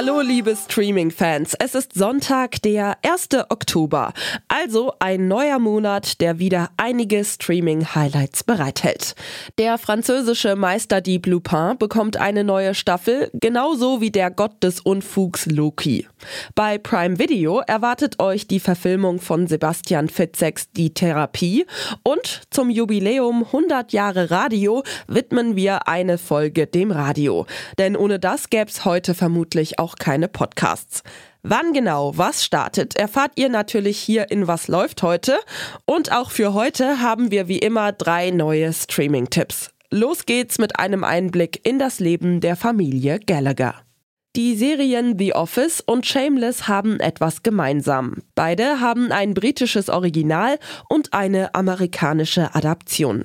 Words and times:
Hallo 0.00 0.20
liebe 0.20 0.54
Streaming-Fans, 0.54 1.54
es 1.58 1.74
ist 1.74 1.94
Sonntag, 1.94 2.62
der 2.62 2.98
1. 3.02 3.30
Oktober, 3.48 4.12
also 4.46 4.92
ein 5.00 5.26
neuer 5.26 5.58
Monat, 5.58 6.20
der 6.20 6.38
wieder 6.38 6.70
einige 6.76 7.24
Streaming-Highlights 7.24 8.44
bereithält. 8.44 9.16
Der 9.58 9.76
französische 9.76 10.54
Meisterdieb 10.54 11.26
Lupin 11.26 11.78
bekommt 11.80 12.16
eine 12.16 12.44
neue 12.44 12.76
Staffel, 12.76 13.28
genauso 13.32 14.00
wie 14.00 14.12
der 14.12 14.30
Gott 14.30 14.62
des 14.62 14.78
Unfugs 14.78 15.46
Loki. 15.46 16.06
Bei 16.54 16.78
Prime 16.78 17.18
Video 17.18 17.58
erwartet 17.66 18.20
euch 18.20 18.46
die 18.46 18.60
Verfilmung 18.60 19.20
von 19.20 19.48
Sebastian 19.48 20.08
Fitzeks 20.08 20.70
Die 20.70 20.94
Therapie 20.94 21.66
und 22.04 22.42
zum 22.50 22.70
Jubiläum 22.70 23.42
100 23.46 23.92
Jahre 23.92 24.30
Radio 24.30 24.84
widmen 25.08 25.56
wir 25.56 25.88
eine 25.88 26.18
Folge 26.18 26.68
dem 26.68 26.92
Radio. 26.92 27.46
Denn 27.78 27.96
ohne 27.96 28.20
das 28.20 28.48
gäb's 28.48 28.84
heute 28.84 29.14
vermutlich 29.14 29.80
auch 29.80 29.87
auch 29.88 29.96
keine 29.96 30.28
Podcasts. 30.28 31.02
Wann 31.42 31.72
genau 31.72 32.12
was 32.16 32.44
startet, 32.44 32.94
erfahrt 32.96 33.32
ihr 33.36 33.48
natürlich 33.48 33.98
hier 33.98 34.30
in 34.30 34.46
Was 34.46 34.68
läuft 34.68 35.02
heute. 35.02 35.38
Und 35.86 36.12
auch 36.12 36.30
für 36.30 36.52
heute 36.52 37.00
haben 37.00 37.30
wir 37.30 37.48
wie 37.48 37.58
immer 37.58 37.92
drei 37.92 38.30
neue 38.30 38.72
Streaming-Tipps. 38.72 39.70
Los 39.90 40.26
geht's 40.26 40.58
mit 40.58 40.78
einem 40.78 41.04
Einblick 41.04 41.66
in 41.66 41.78
das 41.78 42.00
Leben 42.00 42.40
der 42.40 42.56
Familie 42.56 43.18
Gallagher. 43.18 43.76
Die 44.38 44.54
Serien 44.54 45.18
The 45.18 45.34
Office 45.34 45.80
und 45.84 46.06
Shameless 46.06 46.68
haben 46.68 47.00
etwas 47.00 47.42
gemeinsam. 47.42 48.22
Beide 48.36 48.78
haben 48.78 49.10
ein 49.10 49.34
britisches 49.34 49.88
Original 49.88 50.60
und 50.88 51.12
eine 51.12 51.56
amerikanische 51.56 52.54
Adaption. 52.54 53.24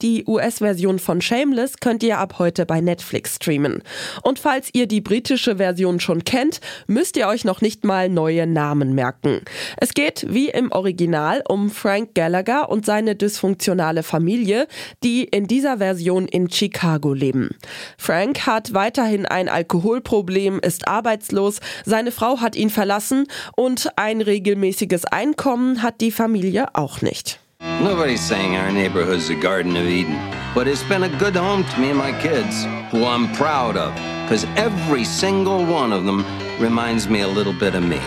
Die 0.00 0.24
US-Version 0.26 0.98
von 0.98 1.20
Shameless 1.20 1.76
könnt 1.80 2.02
ihr 2.02 2.16
ab 2.18 2.38
heute 2.38 2.64
bei 2.64 2.80
Netflix 2.80 3.34
streamen. 3.34 3.82
Und 4.22 4.38
falls 4.38 4.70
ihr 4.72 4.86
die 4.86 5.02
britische 5.02 5.56
Version 5.56 6.00
schon 6.00 6.24
kennt, 6.24 6.62
müsst 6.86 7.18
ihr 7.18 7.28
euch 7.28 7.44
noch 7.44 7.60
nicht 7.60 7.84
mal 7.84 8.08
neue 8.08 8.46
Namen 8.46 8.94
merken. 8.94 9.42
Es 9.76 9.92
geht 9.92 10.24
wie 10.26 10.48
im 10.48 10.72
Original 10.72 11.42
um 11.46 11.68
Frank 11.68 12.14
Gallagher 12.14 12.70
und 12.70 12.86
seine 12.86 13.14
dysfunktionale 13.14 14.02
Familie, 14.02 14.68
die 15.04 15.24
in 15.24 15.48
dieser 15.48 15.76
Version 15.76 16.26
in 16.26 16.50
Chicago 16.50 17.12
leben. 17.12 17.50
Frank 17.98 18.46
hat 18.46 18.72
weiterhin 18.72 19.26
ein 19.26 19.50
Alkoholproblem 19.50 20.45
Außerdem 20.46 20.60
ist 20.60 20.86
arbeitslos, 20.86 21.58
seine 21.84 22.12
Frau 22.12 22.40
hat 22.40 22.54
ihn 22.54 22.70
verlassen 22.70 23.26
und 23.56 23.90
ein 23.96 24.20
regelmäßiges 24.20 25.04
Einkommen 25.04 25.82
hat 25.82 26.00
die 26.00 26.12
Familie 26.12 26.68
auch 26.74 27.02
nicht. 27.02 27.40
Nobody's 27.82 28.20
saying 28.20 28.54
our 28.54 28.70
neighborhood's 28.70 29.28
a 29.28 29.34
Garden 29.34 29.76
of 29.76 29.82
Eden, 29.82 30.16
but 30.54 30.68
it's 30.68 30.84
been 30.84 31.02
a 31.02 31.08
good 31.18 31.36
home 31.36 31.64
to 31.74 31.80
me 31.80 31.90
and 31.90 31.98
my 31.98 32.12
kids, 32.22 32.64
who 32.92 33.04
I'm 33.04 33.32
proud 33.32 33.76
of, 33.76 33.92
because 34.22 34.46
every 34.56 35.04
single 35.04 35.64
one 35.66 35.92
of 35.92 36.04
them 36.04 36.24
reminds 36.60 37.08
me 37.08 37.22
a 37.22 37.28
little 37.28 37.52
bit 37.52 37.74
of 37.74 37.82
me. 37.82 37.98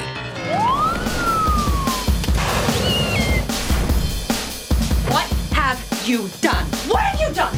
What 5.09 5.27
have 5.51 5.77
you 6.07 6.29
done? 6.39 6.65
What 6.87 7.01
have 7.01 7.19
you 7.19 7.35
done? 7.35 7.55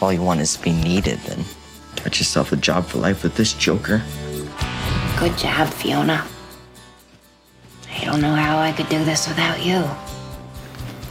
All 0.00 0.12
you 0.12 0.22
want 0.22 0.40
is 0.40 0.56
to 0.56 0.62
be 0.62 0.72
needed, 0.72 1.18
then 1.26 1.44
Got 2.08 2.20
yourself 2.20 2.52
a 2.52 2.56
job 2.56 2.86
for 2.86 3.02
life 3.02 3.22
with 3.22 3.34
this 3.34 3.52
joker. 3.52 4.00
Good 5.20 5.36
job, 5.36 5.68
Fiona. 5.68 6.24
I 7.86 8.06
don't 8.06 8.22
know 8.22 8.34
how 8.34 8.58
I 8.58 8.72
could 8.72 8.88
do 8.88 9.04
this 9.04 9.28
without 9.28 9.62
you. 9.62 9.84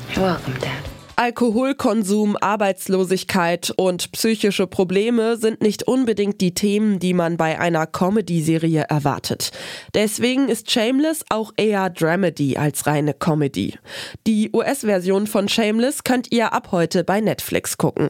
You're 0.09 0.25
welcome, 0.25 0.55
Dad. 0.59 0.83
Alkoholkonsum, 1.15 2.35
Arbeitslosigkeit 2.41 3.71
und 3.75 4.11
psychische 4.11 4.65
Probleme 4.65 5.37
sind 5.37 5.61
nicht 5.61 5.87
unbedingt 5.87 6.41
die 6.41 6.55
Themen, 6.55 6.97
die 6.97 7.13
man 7.13 7.37
bei 7.37 7.59
einer 7.59 7.85
Comedy-Serie 7.85 8.85
erwartet. 8.89 9.51
Deswegen 9.93 10.49
ist 10.49 10.71
Shameless 10.71 11.23
auch 11.29 11.51
eher 11.57 11.91
Dramedy 11.91 12.57
als 12.57 12.87
reine 12.87 13.13
Comedy. 13.13 13.77
Die 14.25 14.49
US-Version 14.51 15.27
von 15.27 15.47
Shameless 15.47 16.03
könnt 16.03 16.31
ihr 16.31 16.53
ab 16.53 16.69
heute 16.71 17.03
bei 17.03 17.21
Netflix 17.21 17.77
gucken. 17.77 18.09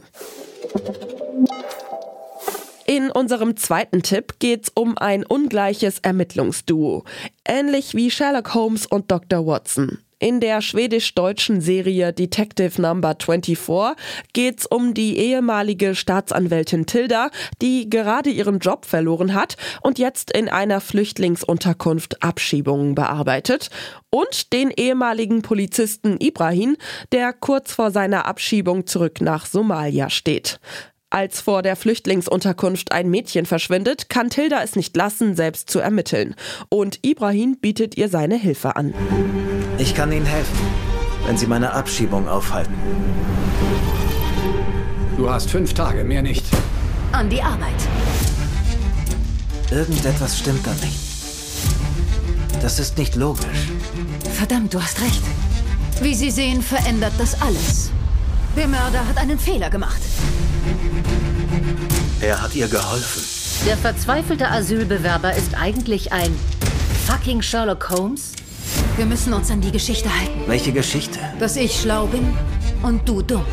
In 2.90 3.10
unserem 3.10 3.54
zweiten 3.58 4.02
Tipp 4.02 4.36
geht's 4.38 4.72
um 4.74 4.96
ein 4.96 5.22
ungleiches 5.22 5.98
Ermittlungsduo. 5.98 7.04
Ähnlich 7.44 7.94
wie 7.94 8.10
Sherlock 8.10 8.54
Holmes 8.54 8.86
und 8.86 9.10
Dr. 9.10 9.46
Watson. 9.46 9.98
In 10.18 10.40
der 10.40 10.62
schwedisch-deutschen 10.62 11.60
Serie 11.60 12.14
Detective 12.14 12.80
Number 12.80 13.14
24 13.20 13.94
geht's 14.32 14.64
um 14.64 14.94
die 14.94 15.18
ehemalige 15.18 15.94
Staatsanwältin 15.94 16.86
Tilda, 16.86 17.28
die 17.60 17.90
gerade 17.90 18.30
ihren 18.30 18.58
Job 18.58 18.86
verloren 18.86 19.34
hat 19.34 19.58
und 19.82 19.98
jetzt 19.98 20.32
in 20.32 20.48
einer 20.48 20.80
Flüchtlingsunterkunft 20.80 22.22
Abschiebungen 22.22 22.94
bearbeitet, 22.94 23.68
und 24.08 24.54
den 24.54 24.70
ehemaligen 24.70 25.42
Polizisten 25.42 26.16
Ibrahim, 26.18 26.78
der 27.12 27.34
kurz 27.34 27.74
vor 27.74 27.90
seiner 27.90 28.24
Abschiebung 28.24 28.86
zurück 28.86 29.20
nach 29.20 29.44
Somalia 29.44 30.08
steht. 30.08 30.58
Als 31.10 31.40
vor 31.40 31.62
der 31.62 31.74
Flüchtlingsunterkunft 31.74 32.92
ein 32.92 33.08
Mädchen 33.08 33.46
verschwindet, 33.46 34.10
kann 34.10 34.28
Tilda 34.28 34.62
es 34.62 34.76
nicht 34.76 34.94
lassen, 34.94 35.34
selbst 35.36 35.70
zu 35.70 35.78
ermitteln. 35.78 36.34
Und 36.68 36.98
Ibrahim 37.02 37.56
bietet 37.56 37.96
ihr 37.96 38.10
seine 38.10 38.36
Hilfe 38.36 38.76
an. 38.76 38.92
Ich 39.78 39.94
kann 39.94 40.12
Ihnen 40.12 40.26
helfen, 40.26 40.58
wenn 41.26 41.38
Sie 41.38 41.46
meine 41.46 41.72
Abschiebung 41.72 42.28
aufhalten. 42.28 42.74
Du 45.16 45.30
hast 45.30 45.48
fünf 45.48 45.72
Tage, 45.72 46.04
mehr 46.04 46.20
nicht. 46.20 46.44
An 47.12 47.30
die 47.30 47.40
Arbeit. 47.40 47.72
Irgendetwas 49.70 50.38
stimmt 50.38 50.66
da 50.66 50.72
nicht. 50.74 50.98
Das 52.60 52.78
ist 52.78 52.98
nicht 52.98 53.16
logisch. 53.16 53.70
Verdammt, 54.34 54.74
du 54.74 54.82
hast 54.82 55.00
recht. 55.00 55.22
Wie 56.02 56.14
Sie 56.14 56.30
sehen, 56.30 56.60
verändert 56.60 57.14
das 57.16 57.40
alles. 57.40 57.92
Der 58.56 58.68
Mörder 58.68 59.06
hat 59.08 59.16
einen 59.16 59.38
Fehler 59.38 59.70
gemacht. 59.70 60.02
Er 62.20 62.42
hat 62.42 62.54
ihr 62.54 62.68
geholfen. 62.68 63.22
Der 63.66 63.76
verzweifelte 63.76 64.48
Asylbewerber 64.48 65.34
ist 65.34 65.54
eigentlich 65.54 66.12
ein 66.12 66.34
fucking 67.06 67.42
Sherlock 67.42 67.90
Holmes? 67.90 68.32
Wir 68.96 69.06
müssen 69.06 69.32
uns 69.32 69.50
an 69.50 69.60
die 69.60 69.72
Geschichte 69.72 70.08
halten. 70.08 70.42
Welche 70.46 70.72
Geschichte? 70.72 71.18
Dass 71.38 71.56
ich 71.56 71.80
schlau 71.80 72.06
bin 72.06 72.36
und 72.82 73.08
du 73.08 73.22
dumm. 73.22 73.44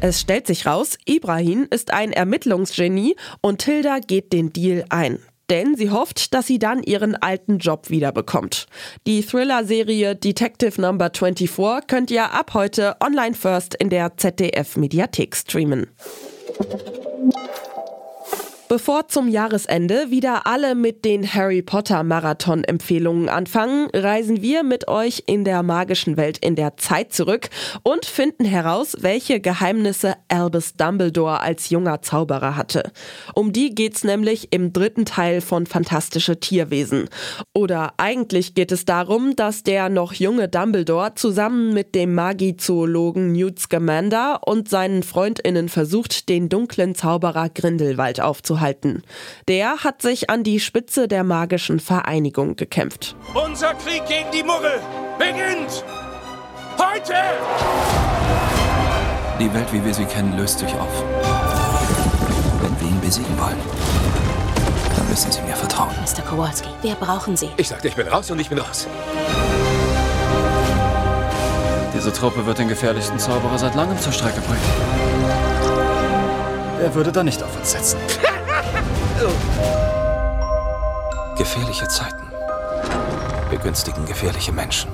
Es 0.00 0.20
stellt 0.20 0.46
sich 0.46 0.66
raus, 0.66 0.98
Ibrahim 1.06 1.66
ist 1.70 1.92
ein 1.92 2.12
Ermittlungsgenie 2.12 3.16
und 3.40 3.58
Tilda 3.58 3.98
geht 3.98 4.32
den 4.32 4.52
Deal 4.52 4.84
ein 4.88 5.18
denn 5.50 5.76
sie 5.76 5.90
hofft, 5.90 6.34
dass 6.34 6.46
sie 6.46 6.58
dann 6.58 6.82
ihren 6.82 7.16
alten 7.16 7.58
Job 7.58 7.90
wiederbekommt. 7.90 8.66
Die 9.06 9.22
Thriller-Serie 9.22 10.16
Detective 10.16 10.80
Number 10.80 11.10
24 11.14 11.86
könnt 11.86 12.10
ihr 12.10 12.32
ab 12.32 12.54
heute 12.54 12.96
online 13.00 13.34
first 13.34 13.74
in 13.74 13.90
der 13.90 14.16
ZDF-Mediathek 14.16 15.36
streamen. 15.36 15.88
Bevor 18.66 19.08
zum 19.08 19.28
Jahresende 19.28 20.10
wieder 20.10 20.46
alle 20.46 20.74
mit 20.74 21.04
den 21.04 21.34
Harry 21.34 21.60
Potter 21.60 22.02
Marathon-Empfehlungen 22.02 23.28
anfangen, 23.28 23.90
reisen 23.92 24.40
wir 24.40 24.62
mit 24.62 24.88
euch 24.88 25.24
in 25.26 25.44
der 25.44 25.62
magischen 25.62 26.16
Welt 26.16 26.38
in 26.38 26.56
der 26.56 26.78
Zeit 26.78 27.12
zurück 27.12 27.50
und 27.82 28.06
finden 28.06 28.46
heraus, 28.46 28.96
welche 29.00 29.40
Geheimnisse 29.40 30.14
Albus 30.28 30.76
Dumbledore 30.76 31.40
als 31.40 31.68
junger 31.68 32.00
Zauberer 32.00 32.56
hatte. 32.56 32.90
Um 33.34 33.52
die 33.52 33.74
geht's 33.74 34.02
nämlich 34.02 34.48
im 34.50 34.72
dritten 34.72 35.04
Teil 35.04 35.42
von 35.42 35.66
Fantastische 35.66 36.40
Tierwesen. 36.40 37.10
Oder 37.52 37.92
eigentlich 37.98 38.54
geht 38.54 38.72
es 38.72 38.86
darum, 38.86 39.36
dass 39.36 39.62
der 39.62 39.90
noch 39.90 40.14
junge 40.14 40.48
Dumbledore 40.48 41.14
zusammen 41.16 41.74
mit 41.74 41.94
dem 41.94 42.14
Magiezoologen 42.14 43.32
Newt 43.32 43.58
Scamander 43.58 44.40
und 44.46 44.70
seinen 44.70 45.02
FreundInnen 45.02 45.68
versucht, 45.68 46.30
den 46.30 46.48
dunklen 46.48 46.94
Zauberer 46.94 47.50
Grindelwald 47.50 48.22
aufzuhalten 48.22 48.53
aufhalten. 48.54 49.02
Der 49.48 49.84
hat 49.84 50.02
sich 50.02 50.30
an 50.30 50.42
die 50.42 50.60
Spitze 50.60 51.08
der 51.08 51.24
magischen 51.24 51.80
Vereinigung 51.80 52.56
gekämpft. 52.56 53.16
Unser 53.34 53.74
Krieg 53.74 54.06
gegen 54.06 54.30
die 54.32 54.42
Muggel 54.42 54.80
beginnt 55.18 55.84
heute! 56.78 57.14
Die 59.38 59.52
Welt, 59.52 59.72
wie 59.72 59.84
wir 59.84 59.92
sie 59.92 60.04
kennen, 60.04 60.36
löst 60.36 60.60
sich 60.60 60.72
auf. 60.74 61.04
Wenn 62.62 62.80
wir 62.80 62.88
ihn 62.88 63.00
besiegen 63.00 63.38
wollen, 63.38 63.58
dann 64.96 65.08
müssen 65.08 65.30
Sie 65.30 65.42
mir 65.42 65.56
vertrauen. 65.56 65.94
Mr. 66.00 66.22
Kowalski, 66.22 66.68
wir 66.82 66.94
brauchen 66.94 67.36
Sie. 67.36 67.50
Ich 67.56 67.68
sagte, 67.68 67.88
ich 67.88 67.96
bin 67.96 68.06
raus 68.06 68.30
und 68.30 68.40
ich 68.40 68.48
bin 68.48 68.58
raus. 68.58 68.86
Diese 71.94 72.12
Truppe 72.12 72.46
wird 72.46 72.58
den 72.58 72.68
gefährlichsten 72.68 73.18
Zauberer 73.18 73.58
seit 73.58 73.74
langem 73.74 73.98
zur 73.98 74.12
Strecke 74.12 74.40
bringen. 74.40 74.62
Er 76.80 76.94
würde 76.94 77.12
da 77.12 77.22
nicht 77.22 77.42
auf 77.42 77.56
uns 77.56 77.72
setzen. 77.72 77.98
Gefährliche 81.36 81.88
Zeiten. 81.88 82.24
begünstigen 83.50 84.04
gefährliche 84.06 84.52
Menschen. 84.52 84.90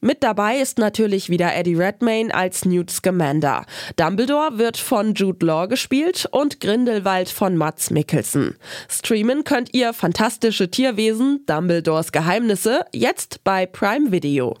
Mit 0.00 0.22
dabei 0.22 0.58
ist 0.58 0.78
natürlich 0.78 1.28
wieder 1.28 1.56
Eddie 1.56 1.74
Redmayne 1.74 2.32
als 2.32 2.64
Newt 2.64 2.90
Scamander. 2.90 3.64
Dumbledore 3.96 4.58
wird 4.58 4.76
von 4.76 5.14
Jude 5.14 5.44
Law 5.44 5.66
gespielt 5.66 6.28
und 6.30 6.60
Grindelwald 6.60 7.28
von 7.28 7.56
Mats 7.56 7.90
Mikkelsen. 7.90 8.56
Streamen 8.88 9.42
könnt 9.42 9.74
ihr 9.74 9.92
fantastische 9.92 10.70
Tierwesen, 10.70 11.44
Dumbledores 11.46 12.12
Geheimnisse, 12.12 12.84
jetzt 12.92 13.42
bei 13.42 13.66
Prime 13.66 14.12
Video. 14.12 14.56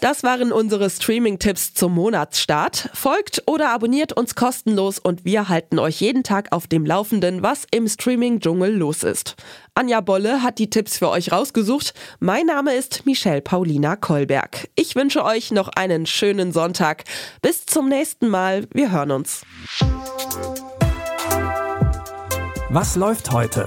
Das 0.00 0.22
waren 0.22 0.52
unsere 0.52 0.90
Streaming-Tipps 0.90 1.74
zum 1.74 1.94
Monatsstart. 1.94 2.90
Folgt 2.92 3.42
oder 3.46 3.70
abonniert 3.70 4.12
uns 4.12 4.34
kostenlos 4.34 4.98
und 4.98 5.24
wir 5.24 5.48
halten 5.48 5.78
euch 5.78 6.00
jeden 6.00 6.22
Tag 6.22 6.52
auf 6.52 6.66
dem 6.66 6.84
Laufenden, 6.84 7.42
was 7.42 7.66
im 7.70 7.88
Streaming-Dschungel 7.88 8.76
los 8.76 9.02
ist. 9.02 9.36
Anja 9.74 10.00
Bolle 10.00 10.42
hat 10.42 10.58
die 10.58 10.70
Tipps 10.70 10.98
für 10.98 11.08
euch 11.08 11.32
rausgesucht. 11.32 11.94
Mein 12.20 12.46
Name 12.46 12.74
ist 12.74 13.06
Michelle 13.06 13.40
Paulina 13.40 13.96
Kolberg. 13.96 14.68
Ich 14.74 14.96
wünsche 14.96 15.24
euch 15.24 15.50
noch 15.50 15.68
einen 15.68 16.06
schönen 16.06 16.52
Sonntag. 16.52 17.04
Bis 17.40 17.66
zum 17.66 17.88
nächsten 17.88 18.28
Mal. 18.28 18.66
Wir 18.72 18.92
hören 18.92 19.10
uns. 19.10 19.42
Was 22.68 22.96
läuft 22.96 23.32
heute? 23.32 23.66